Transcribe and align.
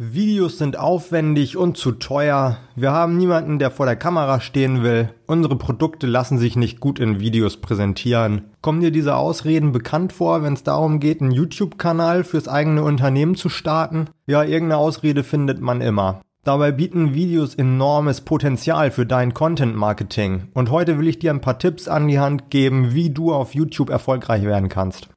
Videos 0.00 0.58
sind 0.58 0.78
aufwendig 0.78 1.56
und 1.56 1.76
zu 1.76 1.90
teuer. 1.90 2.58
Wir 2.76 2.92
haben 2.92 3.16
niemanden, 3.16 3.58
der 3.58 3.72
vor 3.72 3.84
der 3.84 3.96
Kamera 3.96 4.40
stehen 4.40 4.84
will. 4.84 5.08
Unsere 5.26 5.56
Produkte 5.56 6.06
lassen 6.06 6.38
sich 6.38 6.54
nicht 6.54 6.78
gut 6.78 7.00
in 7.00 7.18
Videos 7.18 7.56
präsentieren. 7.56 8.44
Kommen 8.60 8.80
dir 8.80 8.92
diese 8.92 9.16
Ausreden 9.16 9.72
bekannt 9.72 10.12
vor, 10.12 10.44
wenn 10.44 10.52
es 10.52 10.62
darum 10.62 11.00
geht, 11.00 11.20
einen 11.20 11.32
YouTube-Kanal 11.32 12.22
fürs 12.22 12.46
eigene 12.46 12.84
Unternehmen 12.84 13.34
zu 13.34 13.48
starten? 13.48 14.06
Ja, 14.28 14.44
irgendeine 14.44 14.76
Ausrede 14.76 15.24
findet 15.24 15.60
man 15.60 15.80
immer. 15.80 16.20
Dabei 16.44 16.70
bieten 16.70 17.14
Videos 17.14 17.56
enormes 17.56 18.20
Potenzial 18.20 18.92
für 18.92 19.04
dein 19.04 19.34
Content-Marketing. 19.34 20.46
Und 20.54 20.70
heute 20.70 21.00
will 21.00 21.08
ich 21.08 21.18
dir 21.18 21.32
ein 21.32 21.40
paar 21.40 21.58
Tipps 21.58 21.88
an 21.88 22.06
die 22.06 22.20
Hand 22.20 22.50
geben, 22.50 22.94
wie 22.94 23.10
du 23.10 23.32
auf 23.32 23.52
YouTube 23.52 23.90
erfolgreich 23.90 24.44
werden 24.44 24.68
kannst. 24.68 25.08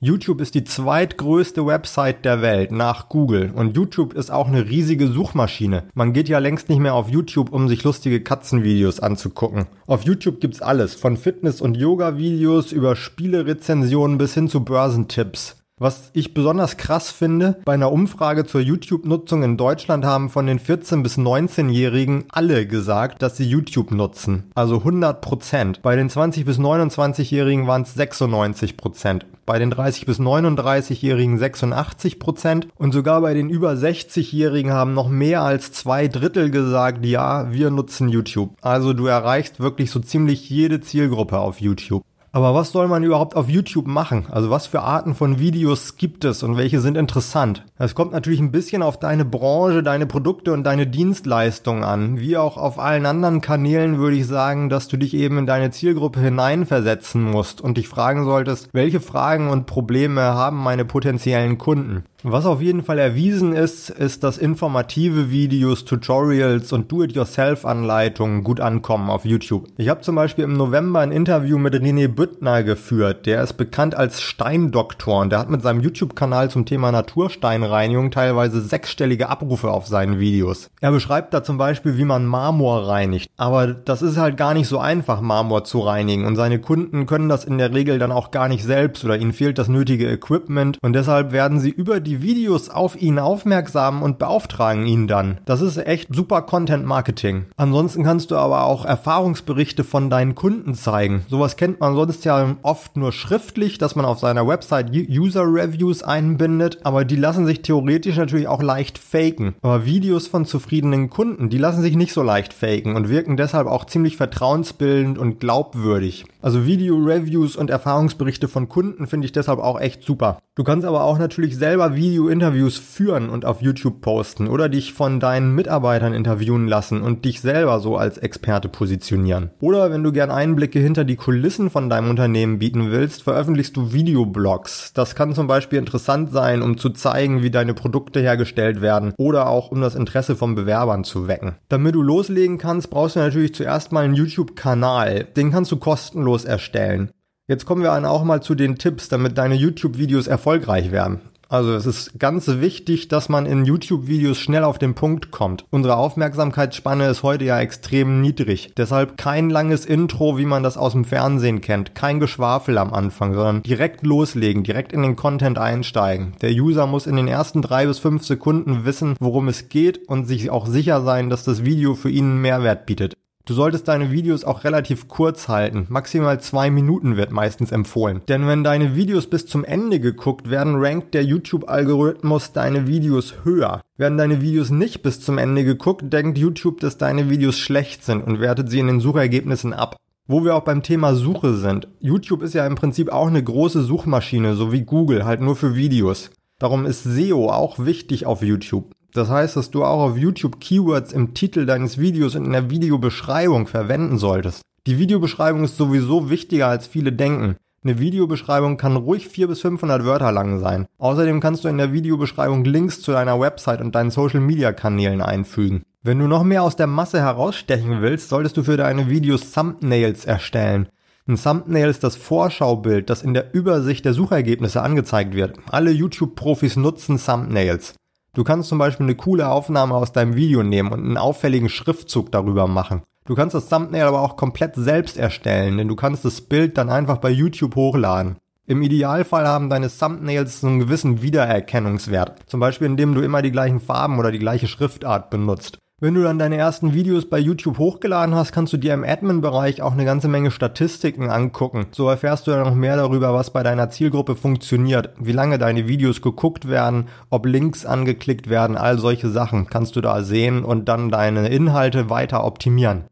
YouTube 0.00 0.40
ist 0.40 0.54
die 0.54 0.62
zweitgrößte 0.62 1.66
Website 1.66 2.24
der 2.24 2.40
Welt 2.40 2.70
nach 2.70 3.08
Google 3.08 3.50
und 3.52 3.76
YouTube 3.76 4.14
ist 4.14 4.30
auch 4.30 4.46
eine 4.46 4.68
riesige 4.68 5.08
Suchmaschine. 5.08 5.88
Man 5.92 6.12
geht 6.12 6.28
ja 6.28 6.38
längst 6.38 6.68
nicht 6.68 6.78
mehr 6.78 6.94
auf 6.94 7.08
YouTube, 7.08 7.52
um 7.52 7.66
sich 7.66 7.82
lustige 7.82 8.22
Katzenvideos 8.22 9.00
anzugucken. 9.00 9.66
Auf 9.88 10.04
YouTube 10.04 10.40
gibt's 10.40 10.62
alles, 10.62 10.94
von 10.94 11.16
Fitness- 11.16 11.60
und 11.60 11.76
Yoga-Videos 11.76 12.70
über 12.70 12.94
Spielerezensionen 12.94 14.18
bis 14.18 14.34
hin 14.34 14.46
zu 14.46 14.64
Börsentipps. 14.64 15.57
Was 15.80 16.10
ich 16.12 16.34
besonders 16.34 16.76
krass 16.76 17.12
finde, 17.12 17.60
bei 17.64 17.74
einer 17.74 17.92
Umfrage 17.92 18.44
zur 18.44 18.60
YouTube-Nutzung 18.60 19.44
in 19.44 19.56
Deutschland 19.56 20.04
haben 20.04 20.28
von 20.28 20.46
den 20.46 20.58
14- 20.58 21.04
bis 21.04 21.18
19-Jährigen 21.18 22.24
alle 22.30 22.66
gesagt, 22.66 23.22
dass 23.22 23.36
sie 23.36 23.44
YouTube 23.44 23.92
nutzen. 23.92 24.50
Also 24.56 24.78
100 24.78 25.20
Prozent. 25.20 25.82
Bei 25.82 25.94
den 25.94 26.10
20- 26.10 26.44
bis 26.44 26.58
29-Jährigen 26.58 27.68
waren 27.68 27.82
es 27.82 27.94
96 27.94 28.76
Prozent. 28.76 29.26
Bei 29.46 29.60
den 29.60 29.72
30- 29.72 30.04
bis 30.04 30.18
39-Jährigen 30.18 31.38
86 31.38 32.18
Prozent. 32.18 32.68
Und 32.76 32.92
sogar 32.92 33.20
bei 33.20 33.34
den 33.34 33.48
über 33.48 33.72
60-Jährigen 33.72 34.72
haben 34.72 34.94
noch 34.94 35.08
mehr 35.08 35.42
als 35.42 35.70
zwei 35.72 36.08
Drittel 36.08 36.50
gesagt, 36.50 37.06
ja, 37.06 37.52
wir 37.52 37.70
nutzen 37.70 38.08
YouTube. 38.08 38.50
Also 38.62 38.94
du 38.94 39.06
erreichst 39.06 39.60
wirklich 39.60 39.92
so 39.92 40.00
ziemlich 40.00 40.50
jede 40.50 40.80
Zielgruppe 40.80 41.38
auf 41.38 41.60
YouTube. 41.60 42.02
Aber 42.38 42.54
was 42.54 42.70
soll 42.70 42.86
man 42.86 43.02
überhaupt 43.02 43.34
auf 43.34 43.48
YouTube 43.48 43.88
machen? 43.88 44.26
Also 44.30 44.48
was 44.48 44.68
für 44.68 44.82
Arten 44.82 45.16
von 45.16 45.40
Videos 45.40 45.96
gibt 45.96 46.24
es 46.24 46.44
und 46.44 46.56
welche 46.56 46.78
sind 46.78 46.96
interessant? 46.96 47.64
Es 47.78 47.96
kommt 47.96 48.12
natürlich 48.12 48.38
ein 48.38 48.52
bisschen 48.52 48.80
auf 48.80 48.96
deine 48.96 49.24
Branche, 49.24 49.82
deine 49.82 50.06
Produkte 50.06 50.52
und 50.52 50.62
deine 50.62 50.86
Dienstleistungen 50.86 51.82
an. 51.82 52.20
Wie 52.20 52.36
auch 52.36 52.56
auf 52.56 52.78
allen 52.78 53.06
anderen 53.06 53.40
Kanälen 53.40 53.98
würde 53.98 54.18
ich 54.18 54.28
sagen, 54.28 54.68
dass 54.68 54.86
du 54.86 54.96
dich 54.96 55.14
eben 55.14 55.36
in 55.36 55.46
deine 55.46 55.72
Zielgruppe 55.72 56.20
hineinversetzen 56.20 57.24
musst 57.24 57.60
und 57.60 57.76
dich 57.76 57.88
fragen 57.88 58.24
solltest, 58.24 58.68
welche 58.72 59.00
Fragen 59.00 59.50
und 59.50 59.66
Probleme 59.66 60.22
haben 60.22 60.58
meine 60.58 60.84
potenziellen 60.84 61.58
Kunden? 61.58 62.04
Was 62.24 62.46
auf 62.46 62.60
jeden 62.60 62.82
Fall 62.82 62.98
erwiesen 62.98 63.52
ist, 63.52 63.90
ist, 63.90 64.24
dass 64.24 64.38
informative 64.38 65.30
Videos, 65.30 65.84
Tutorials 65.84 66.72
und 66.72 66.90
Do-it-yourself-Anleitungen 66.90 68.42
gut 68.42 68.58
ankommen 68.58 69.08
auf 69.08 69.24
YouTube. 69.24 69.68
Ich 69.76 69.88
habe 69.88 70.00
zum 70.00 70.16
Beispiel 70.16 70.42
im 70.42 70.54
November 70.54 70.98
ein 70.98 71.12
Interview 71.12 71.58
mit 71.58 71.74
René 71.74 72.08
Büttner 72.08 72.64
geführt. 72.64 73.26
Der 73.26 73.44
ist 73.44 73.52
bekannt 73.52 73.94
als 73.94 74.20
Steindoktor 74.20 75.20
und 75.20 75.30
der 75.30 75.38
hat 75.38 75.48
mit 75.48 75.62
seinem 75.62 75.80
YouTube-Kanal 75.80 76.50
zum 76.50 76.64
Thema 76.64 76.90
Natursteinreinigung 76.90 78.10
teilweise 78.10 78.62
sechsstellige 78.62 79.28
Abrufe 79.28 79.70
auf 79.70 79.86
seinen 79.86 80.18
Videos. 80.18 80.70
Er 80.80 80.90
beschreibt 80.90 81.32
da 81.32 81.44
zum 81.44 81.56
Beispiel, 81.56 81.98
wie 81.98 82.04
man 82.04 82.26
Marmor 82.26 82.88
reinigt. 82.88 83.30
Aber 83.36 83.68
das 83.68 84.02
ist 84.02 84.16
halt 84.16 84.36
gar 84.36 84.54
nicht 84.54 84.66
so 84.66 84.80
einfach, 84.80 85.20
Marmor 85.20 85.62
zu 85.62 85.78
reinigen 85.78 86.26
und 86.26 86.34
seine 86.34 86.58
Kunden 86.58 87.06
können 87.06 87.28
das 87.28 87.44
in 87.44 87.58
der 87.58 87.72
Regel 87.72 88.00
dann 88.00 88.10
auch 88.10 88.32
gar 88.32 88.48
nicht 88.48 88.64
selbst 88.64 89.04
oder 89.04 89.16
ihnen 89.16 89.32
fehlt 89.32 89.56
das 89.56 89.68
nötige 89.68 90.10
Equipment 90.10 90.78
und 90.82 90.94
deshalb 90.94 91.30
werden 91.30 91.60
sie 91.60 91.70
über 91.70 92.00
die 92.08 92.22
Videos 92.22 92.70
auf 92.70 93.00
ihn 93.00 93.18
aufmerksam 93.18 94.02
und 94.02 94.18
beauftragen 94.18 94.86
ihn 94.86 95.06
dann. 95.06 95.38
Das 95.44 95.60
ist 95.60 95.76
echt 95.76 96.14
super 96.14 96.40
Content 96.40 96.86
Marketing. 96.86 97.44
Ansonsten 97.58 98.02
kannst 98.02 98.30
du 98.30 98.36
aber 98.36 98.64
auch 98.64 98.86
Erfahrungsberichte 98.86 99.84
von 99.84 100.08
deinen 100.08 100.34
Kunden 100.34 100.74
zeigen. 100.74 101.26
Sowas 101.28 101.56
kennt 101.56 101.80
man 101.80 101.94
sonst 101.94 102.24
ja 102.24 102.56
oft 102.62 102.96
nur 102.96 103.12
schriftlich, 103.12 103.76
dass 103.76 103.94
man 103.94 104.06
auf 104.06 104.20
seiner 104.20 104.48
Website 104.48 104.90
User 104.90 105.42
Reviews 105.42 106.02
einbindet, 106.02 106.78
aber 106.84 107.04
die 107.04 107.16
lassen 107.16 107.44
sich 107.44 107.60
theoretisch 107.60 108.16
natürlich 108.16 108.48
auch 108.48 108.62
leicht 108.62 108.96
faken. 108.96 109.54
Aber 109.60 109.84
Videos 109.84 110.26
von 110.26 110.46
zufriedenen 110.46 111.10
Kunden, 111.10 111.50
die 111.50 111.58
lassen 111.58 111.82
sich 111.82 111.94
nicht 111.94 112.14
so 112.14 112.22
leicht 112.22 112.54
faken 112.54 112.96
und 112.96 113.10
wirken 113.10 113.36
deshalb 113.36 113.66
auch 113.66 113.84
ziemlich 113.84 114.16
vertrauensbildend 114.16 115.18
und 115.18 115.40
glaubwürdig. 115.40 116.24
Also 116.40 116.64
Video 116.64 116.96
Reviews 116.96 117.54
und 117.56 117.68
Erfahrungsberichte 117.68 118.48
von 118.48 118.70
Kunden 118.70 119.06
finde 119.06 119.26
ich 119.26 119.32
deshalb 119.32 119.58
auch 119.58 119.78
echt 119.78 120.02
super. 120.04 120.38
Du 120.54 120.64
kannst 120.64 120.86
aber 120.86 121.04
auch 121.04 121.18
natürlich 121.18 121.56
selber 121.56 121.94
Video-Interviews 121.98 122.78
führen 122.78 123.28
und 123.28 123.44
auf 123.44 123.60
YouTube 123.60 124.00
posten 124.00 124.48
oder 124.48 124.70
dich 124.70 124.94
von 124.94 125.20
deinen 125.20 125.54
Mitarbeitern 125.54 126.14
interviewen 126.14 126.68
lassen 126.68 127.02
und 127.02 127.24
dich 127.24 127.40
selber 127.42 127.80
so 127.80 127.96
als 127.96 128.16
Experte 128.16 128.68
positionieren. 128.68 129.50
Oder 129.60 129.90
wenn 129.90 130.02
du 130.02 130.12
gern 130.12 130.30
Einblicke 130.30 130.78
hinter 130.78 131.04
die 131.04 131.16
Kulissen 131.16 131.68
von 131.68 131.90
deinem 131.90 132.08
Unternehmen 132.08 132.60
bieten 132.60 132.90
willst, 132.90 133.24
veröffentlichst 133.24 133.76
du 133.76 133.92
Videoblogs. 133.92 134.92
Das 134.94 135.14
kann 135.14 135.34
zum 135.34 135.48
Beispiel 135.48 135.78
interessant 135.78 136.30
sein, 136.30 136.62
um 136.62 136.78
zu 136.78 136.90
zeigen, 136.90 137.42
wie 137.42 137.50
deine 137.50 137.74
Produkte 137.74 138.20
hergestellt 138.20 138.80
werden 138.80 139.12
oder 139.18 139.48
auch 139.48 139.70
um 139.70 139.80
das 139.80 139.96
Interesse 139.96 140.36
von 140.36 140.54
Bewerbern 140.54 141.02
zu 141.02 141.28
wecken. 141.28 141.56
Damit 141.68 141.96
du 141.96 142.02
loslegen 142.02 142.58
kannst, 142.58 142.90
brauchst 142.90 143.16
du 143.16 143.20
natürlich 143.20 143.54
zuerst 143.54 143.90
mal 143.90 144.04
einen 144.04 144.14
YouTube-Kanal. 144.14 145.24
Den 145.36 145.50
kannst 145.50 145.72
du 145.72 145.76
kostenlos 145.76 146.44
erstellen. 146.44 147.10
Jetzt 147.48 147.64
kommen 147.66 147.82
wir 147.82 147.92
auch 148.08 148.24
mal 148.24 148.42
zu 148.42 148.54
den 148.54 148.76
Tipps, 148.76 149.08
damit 149.08 149.38
deine 149.38 149.54
YouTube-Videos 149.54 150.26
erfolgreich 150.26 150.92
werden. 150.92 151.22
Also 151.50 151.72
es 151.72 151.86
ist 151.86 152.18
ganz 152.18 152.46
wichtig, 152.46 153.08
dass 153.08 153.30
man 153.30 153.46
in 153.46 153.64
YouTube-Videos 153.64 154.36
schnell 154.36 154.64
auf 154.64 154.78
den 154.78 154.94
Punkt 154.94 155.30
kommt. 155.30 155.64
Unsere 155.70 155.96
Aufmerksamkeitsspanne 155.96 157.08
ist 157.08 157.22
heute 157.22 157.46
ja 157.46 157.58
extrem 157.58 158.20
niedrig. 158.20 158.72
Deshalb 158.76 159.16
kein 159.16 159.48
langes 159.48 159.86
Intro, 159.86 160.36
wie 160.36 160.44
man 160.44 160.62
das 160.62 160.76
aus 160.76 160.92
dem 160.92 161.06
Fernsehen 161.06 161.62
kennt. 161.62 161.94
Kein 161.94 162.20
Geschwafel 162.20 162.76
am 162.76 162.92
Anfang, 162.92 163.32
sondern 163.32 163.62
direkt 163.62 164.04
loslegen, 164.04 164.62
direkt 164.62 164.92
in 164.92 165.02
den 165.02 165.16
Content 165.16 165.58
einsteigen. 165.58 166.34
Der 166.42 166.50
User 166.50 166.86
muss 166.86 167.06
in 167.06 167.16
den 167.16 167.28
ersten 167.28 167.62
drei 167.62 167.86
bis 167.86 167.98
fünf 167.98 168.26
Sekunden 168.26 168.84
wissen, 168.84 169.16
worum 169.18 169.48
es 169.48 169.70
geht 169.70 170.06
und 170.06 170.26
sich 170.26 170.50
auch 170.50 170.66
sicher 170.66 171.00
sein, 171.00 171.30
dass 171.30 171.44
das 171.44 171.64
Video 171.64 171.94
für 171.94 172.10
ihn 172.10 172.26
einen 172.26 172.42
Mehrwert 172.42 172.84
bietet. 172.84 173.14
Du 173.48 173.54
solltest 173.54 173.88
deine 173.88 174.10
Videos 174.10 174.44
auch 174.44 174.64
relativ 174.64 175.08
kurz 175.08 175.48
halten. 175.48 175.86
Maximal 175.88 176.38
zwei 176.38 176.68
Minuten 176.70 177.16
wird 177.16 177.32
meistens 177.32 177.72
empfohlen. 177.72 178.20
Denn 178.28 178.46
wenn 178.46 178.62
deine 178.62 178.94
Videos 178.94 179.26
bis 179.26 179.46
zum 179.46 179.64
Ende 179.64 180.00
geguckt 180.00 180.50
werden, 180.50 180.74
rankt 180.76 181.14
der 181.14 181.24
YouTube-Algorithmus 181.24 182.52
deine 182.52 182.86
Videos 182.86 183.36
höher. 183.44 183.80
Werden 183.96 184.18
deine 184.18 184.42
Videos 184.42 184.68
nicht 184.68 185.02
bis 185.02 185.22
zum 185.22 185.38
Ende 185.38 185.64
geguckt, 185.64 186.12
denkt 186.12 186.36
YouTube, 186.36 186.80
dass 186.80 186.98
deine 186.98 187.30
Videos 187.30 187.58
schlecht 187.58 188.04
sind 188.04 188.22
und 188.22 188.38
wertet 188.38 188.68
sie 188.68 188.80
in 188.80 188.86
den 188.86 189.00
Suchergebnissen 189.00 189.72
ab. 189.72 189.96
Wo 190.26 190.44
wir 190.44 190.54
auch 190.54 190.64
beim 190.64 190.82
Thema 190.82 191.14
Suche 191.14 191.54
sind. 191.54 191.88
YouTube 192.00 192.42
ist 192.42 192.52
ja 192.52 192.66
im 192.66 192.74
Prinzip 192.74 193.10
auch 193.10 193.28
eine 193.28 193.42
große 193.42 193.80
Suchmaschine, 193.80 194.56
so 194.56 194.72
wie 194.72 194.82
Google, 194.82 195.24
halt 195.24 195.40
nur 195.40 195.56
für 195.56 195.74
Videos. 195.74 196.28
Darum 196.58 196.84
ist 196.84 197.04
SEO 197.04 197.48
auch 197.48 197.78
wichtig 197.78 198.26
auf 198.26 198.42
YouTube. 198.42 198.92
Das 199.18 199.30
heißt, 199.30 199.56
dass 199.56 199.72
du 199.72 199.84
auch 199.84 200.10
auf 200.10 200.16
YouTube 200.16 200.60
Keywords 200.60 201.12
im 201.12 201.34
Titel 201.34 201.66
deines 201.66 201.98
Videos 201.98 202.36
und 202.36 202.44
in 202.44 202.52
der 202.52 202.70
Videobeschreibung 202.70 203.66
verwenden 203.66 204.16
solltest. 204.16 204.62
Die 204.86 205.00
Videobeschreibung 205.00 205.64
ist 205.64 205.76
sowieso 205.76 206.30
wichtiger 206.30 206.68
als 206.68 206.86
viele 206.86 207.10
denken. 207.10 207.56
Eine 207.82 207.98
Videobeschreibung 207.98 208.76
kann 208.76 208.94
ruhig 208.94 209.26
400 209.26 209.50
bis 209.50 209.60
500 209.62 210.04
Wörter 210.04 210.30
lang 210.30 210.60
sein. 210.60 210.86
Außerdem 210.98 211.40
kannst 211.40 211.64
du 211.64 211.68
in 211.68 211.78
der 211.78 211.92
Videobeschreibung 211.92 212.64
Links 212.64 213.02
zu 213.02 213.10
deiner 213.10 213.40
Website 213.40 213.80
und 213.80 213.96
deinen 213.96 214.12
Social 214.12 214.38
Media 214.38 214.72
Kanälen 214.72 215.20
einfügen. 215.20 215.82
Wenn 216.04 216.20
du 216.20 216.28
noch 216.28 216.44
mehr 216.44 216.62
aus 216.62 216.76
der 216.76 216.86
Masse 216.86 217.18
herausstechen 217.18 218.00
willst, 218.00 218.28
solltest 218.28 218.56
du 218.56 218.62
für 218.62 218.76
deine 218.76 219.10
Videos 219.10 219.50
Thumbnails 219.50 220.26
erstellen. 220.26 220.88
Ein 221.26 221.42
Thumbnail 221.42 221.88
ist 221.88 222.04
das 222.04 222.14
Vorschaubild, 222.14 223.10
das 223.10 223.22
in 223.22 223.34
der 223.34 223.52
Übersicht 223.52 224.04
der 224.04 224.14
Suchergebnisse 224.14 224.80
angezeigt 224.80 225.34
wird. 225.34 225.58
Alle 225.72 225.90
YouTube-Profis 225.90 226.76
nutzen 226.76 227.18
Thumbnails. 227.18 227.96
Du 228.34 228.44
kannst 228.44 228.68
zum 228.68 228.78
Beispiel 228.78 229.06
eine 229.06 229.16
coole 229.16 229.48
Aufnahme 229.48 229.94
aus 229.94 230.12
deinem 230.12 230.36
Video 230.36 230.62
nehmen 230.62 230.92
und 230.92 231.00
einen 231.00 231.16
auffälligen 231.16 231.68
Schriftzug 231.68 232.30
darüber 232.30 232.66
machen. 232.66 233.02
Du 233.24 233.34
kannst 233.34 233.54
das 233.54 233.68
Thumbnail 233.68 234.04
aber 234.04 234.22
auch 234.22 234.36
komplett 234.36 234.74
selbst 234.76 235.18
erstellen, 235.18 235.76
denn 235.76 235.88
du 235.88 235.96
kannst 235.96 236.24
das 236.24 236.40
Bild 236.40 236.78
dann 236.78 236.88
einfach 236.88 237.18
bei 237.18 237.30
YouTube 237.30 237.74
hochladen. 237.74 238.36
Im 238.66 238.82
Idealfall 238.82 239.46
haben 239.46 239.70
deine 239.70 239.90
Thumbnails 239.90 240.62
einen 240.62 240.78
gewissen 240.78 241.22
Wiedererkennungswert, 241.22 242.42
zum 242.46 242.60
Beispiel 242.60 242.86
indem 242.86 243.14
du 243.14 243.22
immer 243.22 243.42
die 243.42 243.50
gleichen 243.50 243.80
Farben 243.80 244.18
oder 244.18 244.30
die 244.30 244.38
gleiche 244.38 244.68
Schriftart 244.68 245.30
benutzt. 245.30 245.78
Wenn 246.00 246.14
du 246.14 246.22
dann 246.22 246.38
deine 246.38 246.56
ersten 246.56 246.94
Videos 246.94 247.28
bei 247.28 247.40
YouTube 247.40 247.76
hochgeladen 247.78 248.32
hast, 248.32 248.52
kannst 248.52 248.72
du 248.72 248.76
dir 248.76 248.94
im 248.94 249.02
Admin-Bereich 249.02 249.82
auch 249.82 249.94
eine 249.94 250.04
ganze 250.04 250.28
Menge 250.28 250.52
Statistiken 250.52 251.28
angucken. 251.28 251.86
So 251.90 252.08
erfährst 252.08 252.46
du 252.46 252.52
dann 252.52 252.62
noch 252.68 252.76
mehr 252.76 252.94
darüber, 252.94 253.34
was 253.34 253.52
bei 253.52 253.64
deiner 253.64 253.90
Zielgruppe 253.90 254.36
funktioniert, 254.36 255.10
wie 255.18 255.32
lange 255.32 255.58
deine 255.58 255.88
Videos 255.88 256.22
geguckt 256.22 256.68
werden, 256.68 257.08
ob 257.30 257.46
Links 257.46 257.84
angeklickt 257.84 258.48
werden, 258.48 258.76
all 258.76 259.00
solche 259.00 259.28
Sachen 259.28 259.66
kannst 259.66 259.96
du 259.96 260.00
da 260.00 260.22
sehen 260.22 260.64
und 260.64 260.88
dann 260.88 261.10
deine 261.10 261.48
Inhalte 261.48 262.08
weiter 262.08 262.44
optimieren. 262.44 263.06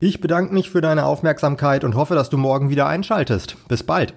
Ich 0.00 0.20
bedanke 0.20 0.52
mich 0.52 0.68
für 0.68 0.80
deine 0.80 1.06
Aufmerksamkeit 1.06 1.84
und 1.84 1.94
hoffe, 1.94 2.16
dass 2.16 2.28
du 2.28 2.38
morgen 2.38 2.70
wieder 2.70 2.88
einschaltest. 2.88 3.56
Bis 3.68 3.84
bald. 3.84 4.14